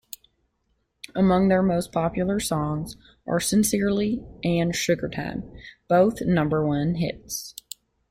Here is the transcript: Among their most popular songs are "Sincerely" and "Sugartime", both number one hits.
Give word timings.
Among 1.13 1.49
their 1.49 1.61
most 1.61 1.91
popular 1.91 2.39
songs 2.39 2.97
are 3.27 3.39
"Sincerely" 3.39 4.23
and 4.43 4.73
"Sugartime", 4.73 5.43
both 5.87 6.21
number 6.21 6.65
one 6.65 6.95
hits. 6.95 7.53